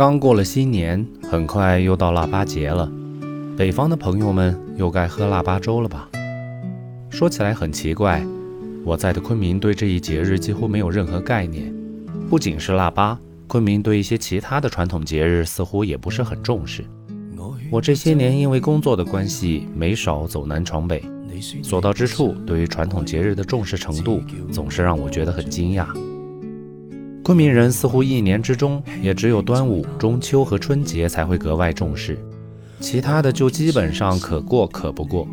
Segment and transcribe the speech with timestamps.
[0.00, 2.90] 刚过了新年，很快又到腊八节了。
[3.54, 6.08] 北方的朋友们又该喝腊八粥了吧？
[7.10, 8.24] 说起来很奇怪，
[8.82, 11.70] 我在的昆明对这一节日几乎没有任何概念。
[12.30, 16.82] 不仅是腊八，昆明对一些其他的传统节日似乎也不是很重视。
[17.70, 21.04] 我这些年因为工作的关系，没少走南闯北，
[21.62, 25.86] 所到之处对于传统节日的重视程度，总是让我觉得很惊讶。
[27.22, 32.18] 昆明人似乎一年之中也只有端午、中秋和春节才会格外重视，
[32.80, 35.28] 其他的就基本上可过可不过。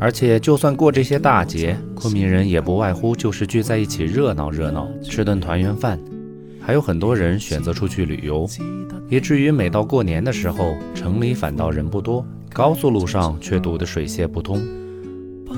[0.00, 5.98] 而且就算过这些大节，昆明人也不外乎就是聚在一起热闹热闹，吃顿团圆饭。
[6.60, 8.46] 还有很多人选择出去旅游，
[9.08, 14.62] 以至于每到过年的时候，城里反倒人不多，高速路上却堵得水泄不通。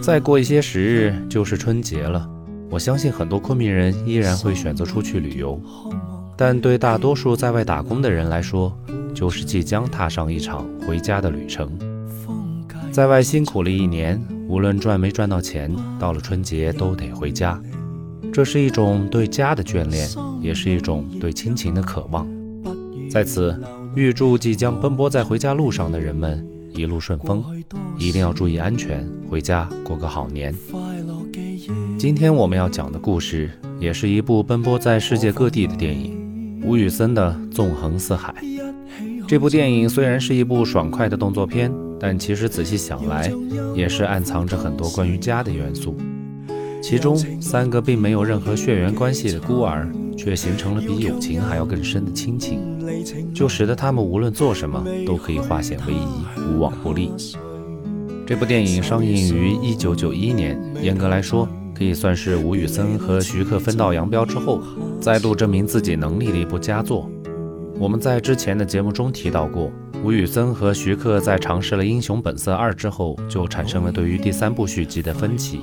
[0.00, 2.26] 再过一些时日就是春节了。
[2.70, 5.60] 我相信很多昆明人依然会选择出去旅游，
[6.36, 8.72] 但对大多数在外打工的人来说，
[9.12, 11.76] 就是即将踏上一场回家的旅程。
[12.92, 17.60] 在外辛苦了一年，无论赚没赚到钱，到了春节都得回家。
[18.32, 20.08] 这是一种对家的眷恋，
[20.40, 22.24] 也是一种对亲情的渴望。
[23.10, 23.60] 在此，
[23.96, 27.44] 预祝即将奔波在回家路上的人们一路顺风，
[27.98, 30.54] 一定要注意安全，回家过个好年。
[32.00, 36.16] 今天我们要讲的故事，也是一部奔波在世界各地的电影——
[36.64, 38.34] 吴宇森的《纵横四海》。
[39.28, 41.70] 这部电影虽然是一部爽快的动作片，
[42.00, 43.30] 但其实仔细想来，
[43.74, 45.94] 也是暗藏着很多关于家的元素。
[46.82, 52.60] 其中三个并没有任何血缘关系的孤儿，却形成了比友情还要更深的亲情，
[53.34, 57.12] 就使得他们无论做什么都可以化险为夷，无往不利。
[58.26, 61.46] 这部电影上映于一九九一年，严格来说。
[61.80, 64.62] 可以算是吴宇森和徐克分道扬镳之后，
[65.00, 67.10] 再度证明自己能力的一部佳作。
[67.78, 69.72] 我们在之前的节目中提到过，
[70.04, 75.60] 吴宇森和徐克在尝试了《英雄本色二》之后，就产生了对于第三部续集的分歧。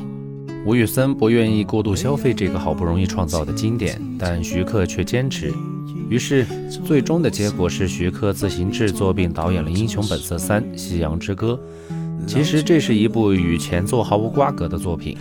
[0.65, 5.53] 吴宇森不愿意过度消费这个好不容易创造的经典，但徐克却坚持。
[6.09, 6.47] 于是，
[6.83, 11.59] 最终的结果是徐克自行制作并导演了《英雄本色三：夕阳之歌》。
[12.25, 15.17] 其实这是一部与前作毫无瓜葛的作品，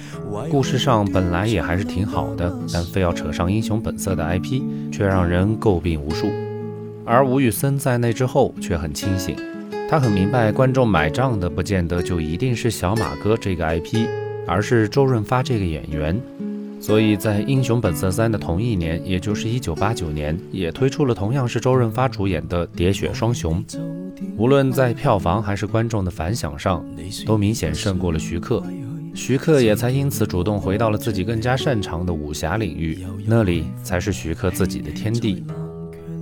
[0.50, 6.30] 故事上本来也还是挺好的，但非要扯上英雄本色的 IP，却让人诟病无数。
[7.04, 9.36] 而吴宇森在那之后却很清醒，
[9.88, 14.08] 他很明白观众买账的不见得就一定是小马哥这个 IP，
[14.46, 16.20] 而是周润发这个演员。
[16.78, 23.64] 所以在《英雄本色三》的同一年，也就是1989年，也推出了同样是周润发主演的《喋血双雄》。
[24.36, 26.84] 无论在票房还是观众的反响上，
[27.26, 28.62] 都明显胜过了徐克。
[29.14, 35.42] 徐克也才因此主动回到了自己更加擅长的武侠领域，那里才是徐克自己的天地。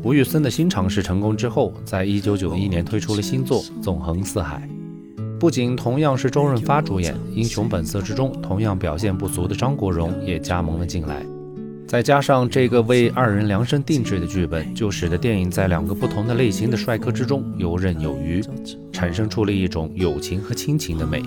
[0.02, 4.68] 吴宇森的新尝试成功之后，在一九九一年推出了新作《纵横四海》，
[5.38, 11.24] 不仅同样是周润发主演，《英雄本色》之中同样表现不俗的张国荣也加盟了进来。
[11.86, 18.42] 再加上这个为二人量身定制的剧本，就使得电影在两个不同的类型的帅哥之中游刃有余，
[18.90, 21.22] 产生出了一种友情和亲情的美。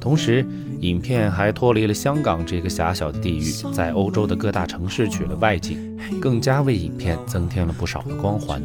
[0.00, 0.44] 同时，
[0.80, 5.78] 影片还脱离了香港这个狭小的地域，在欧洲的各大城市取了外景，
[6.20, 8.60] 更加为影片增添了不少的光环。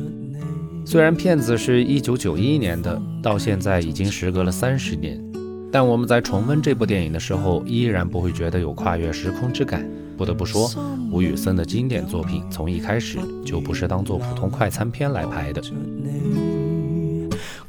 [0.89, 5.21] 虽然片子是一九九一年的，到现在已经时隔了三十年，
[5.69, 9.85] 但我们在重温这部电影的时候，依然不会觉得有跨越时空之感。
[10.15, 10.71] 不得不说，
[11.11, 15.61] 吴宇森的经典作品从一开始就不是当做普通快餐片来拍的。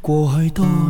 [0.01, 0.15] 快
[0.63, 0.89] 乐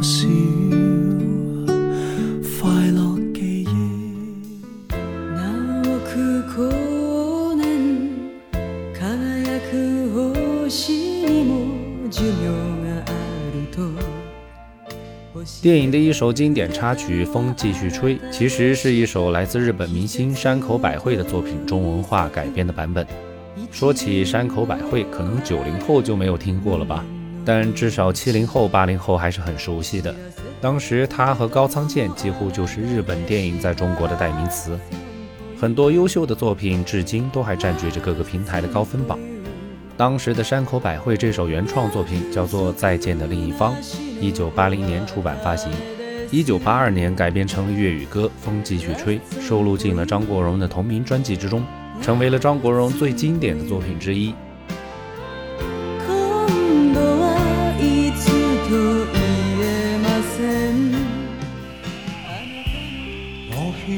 [10.68, 10.97] 记忆
[15.60, 23.06] 电影的一首经典插曲《风继续吹》，其实是一首来自日本明星山口百惠的作品中文化改编的版本。
[23.70, 27.04] 说起山口百惠，可能九零后就没有听过了吧？
[27.44, 30.14] 但至少七零后、八零后还是很熟悉的。
[30.62, 34.78] 当时他和高仓健几乎就是日本电影在中国的代名词，
[35.60, 39.18] 很多优秀的作品至今都还占据着各个平台的高分榜。
[39.98, 43.74] 当时的山口百惠这首原创作品叫做《再见的另一方》。
[44.20, 45.72] 一九八零年出版发行，
[46.30, 51.64] 一九八二年改编成了粤语歌《风继续吹》，收录进了张国荣的同名专辑之中，
[52.00, 54.32] 成为了张国荣最经典的作品之一。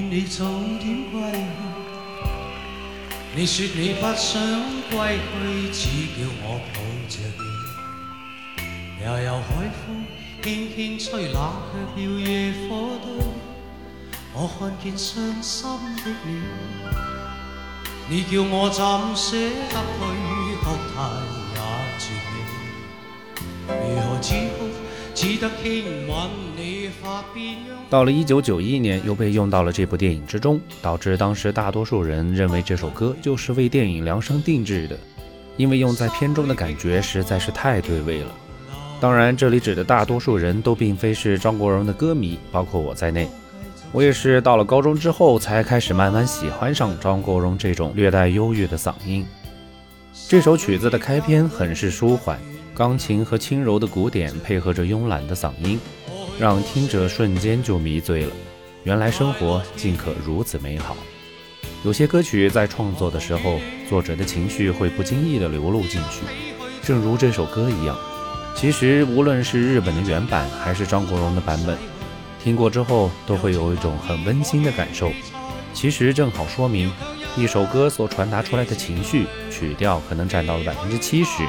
[0.08, 0.46] 你说
[3.32, 4.42] 你说你不想
[4.90, 5.86] 归去，只
[6.16, 6.76] 叫我抱
[7.08, 7.44] 着你。
[9.04, 10.04] 悠悠海风
[10.42, 10.44] 轻
[10.74, 11.38] 轻吹，冷
[11.70, 13.06] 却了夜火堆。
[14.34, 15.62] 我看见伤心
[16.04, 16.28] 的你，
[18.08, 18.82] 你叫我怎
[19.14, 20.00] 舍得去？
[20.60, 20.94] 哭态
[21.54, 21.56] 也
[22.00, 24.28] 绝美，如何止
[24.58, 24.58] 哭？
[27.90, 34.98] 到了一九九一年，又被用到了这部电影之中，导致当时大多数人认为这首歌就是为电影量身定制的，
[35.56, 38.34] 因为用在片中的感觉实在是太对味了。
[38.98, 43.28] 当然，这里指的大多数人都并非是张国荣的歌迷，包括我在内。
[43.92, 49.26] 我也是到了高中之后，才开始慢慢喜欢上张国荣这种略带忧郁的嗓音。
[50.28, 52.38] 这首曲子的开篇很是舒缓，
[52.80, 55.78] 钢琴和轻柔的鼓点配合着慵懒的嗓音。
[56.38, 58.32] 让听者瞬间就迷醉了。
[58.84, 60.96] 原来生活竟可如此美好。
[61.84, 66.22] 有些歌曲在创作的时候，作者的情绪会不经意地流露进去，
[66.82, 67.94] 正如这首歌一样。
[68.56, 71.76] 其实无论是日本的原版，还是张国荣的版本，
[72.42, 75.12] 听过之后都会有一种很温馨的感受。
[75.74, 76.90] 其实正好说明，
[77.36, 81.44] 一首歌所传达出来的情绪，曲调可能占到了百分之七十，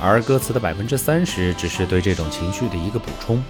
[0.00, 3.42] 而歌词的百分之三十只是对这种情绪的一个补充。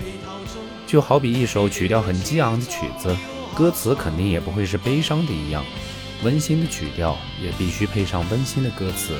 [0.86, 3.16] 就好比一首曲调很激昂的曲子，
[3.54, 5.64] 歌词肯定也不会是悲伤的一样，
[6.22, 9.16] 温馨的曲调也必须配上温馨的歌词。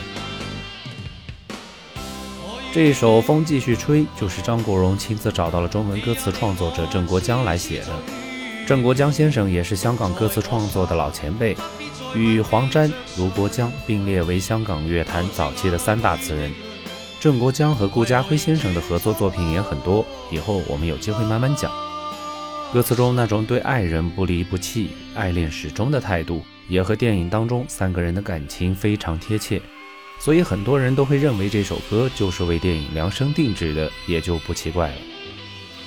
[2.72, 7.88] 这一首《风继续吹》就是张国荣亲自找到了中文歌词创作者郑国江来写的。
[8.66, 11.56] 郑国江先生也是香港歌词创作的老前辈，
[12.14, 16.50] 与黄沾、卢国江并列为香港乐坛早期的三大词人。
[17.24, 21.72] 郑国江和顾嘉辉先生的合作作品也很多，以后我们有机会慢慢讲。
[22.70, 29.58] 歌词中那种对爱人不离不弃、爱恋始终的态度，也和电影当中三个人的感情非常贴切，
[30.18, 34.96] 所以很多人都会认为这首歌就是为电影量身定制的，也就不奇怪了。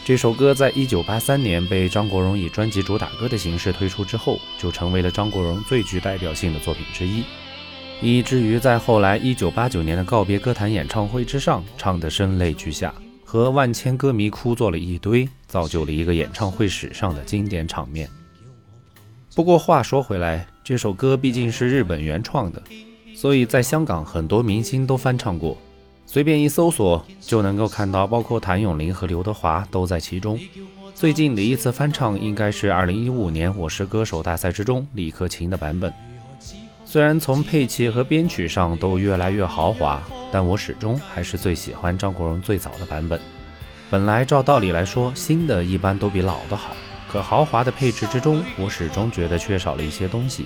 [0.03, 7.23] 这首歌在一九八三年被张国荣以专辑主打歌的形式推出之后，就成为了张国荣最具代表性的作品之一。
[7.99, 12.93] 以至于在后来一九八九年的告别歌坛演唱会之上，唱得声泪俱下，
[13.25, 18.07] 和万千歌迷哭作了一堆，造就了一个演唱会史上的经典场面。
[19.35, 22.61] 不过话说回来，这首歌毕竟是日本原创的，
[23.15, 25.57] 所以在香港很多明星都翻唱过，
[26.05, 30.39] 随便一搜索就能够看到，包括谭咏麟和刘德华都在其中。
[30.93, 35.91] 最近的一次翻唱应该是二零一五年《我是歌手》大赛之中李克勤的版本。
[36.89, 40.01] 虽然从配器和编曲上都越来越豪华，
[40.31, 43.19] 但我始终还是最喜欢张国荣最早的版本。
[43.89, 46.71] 本来照道理来说，新的一般都比老的好，
[47.11, 50.45] 可豪华的配置之中，我始终觉得缺少了一些东西。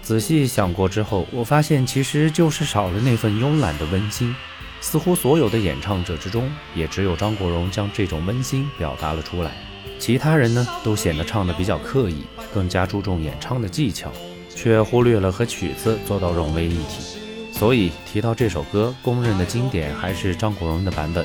[0.00, 4.34] 仔细想过之后，我发现其实就是少了那份慵懒的温馨。
[4.80, 9.52] 似乎所有的演唱者之中，也只有张国荣将这种温馨表达了出来，
[9.98, 12.22] 其他人呢，都显得唱得比较刻意，
[12.54, 14.10] 更加注重演唱的技巧。
[14.54, 17.18] 却忽略了和曲子做到融为一体，
[17.52, 21.24] 所以提到这首歌，公认的经典还是张国荣的版本。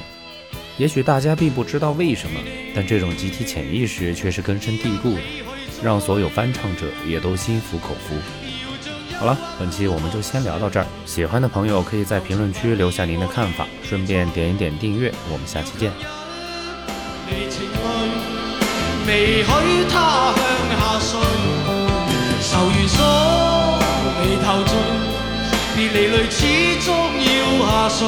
[0.77, 2.39] 也许大家并不知道为什么，
[2.75, 5.21] 但这种集体潜意识却是根深蒂固的，
[5.83, 8.15] 让所有翻唱者也都心服口服。
[9.19, 10.85] 好了，本期我们就先聊到这儿。
[11.05, 15.11] 喜欢的朋友可以在评论区留下您的看法，顺便点一点订阅。
[15.31, 15.91] 我们下期见。
[22.57, 22.97] 愁如锁，
[24.19, 24.73] 眉头聚，
[25.75, 26.41] 别离泪始
[26.83, 26.87] 终
[27.21, 27.27] 要
[27.67, 27.99] 下垂。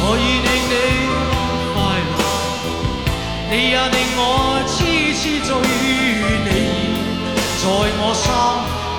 [0.00, 0.74] 我已令你
[1.74, 1.76] 快
[2.08, 2.16] 乐，
[3.50, 4.22] 你也令我
[4.66, 4.72] 痴
[5.12, 5.48] 痴醉。
[6.46, 6.50] 你
[7.60, 7.64] 在
[8.00, 8.24] 我心，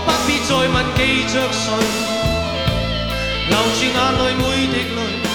[0.05, 0.99] 不必再问记
[1.33, 1.65] 着谁，
[3.49, 5.28] 留住眼里每滴泪。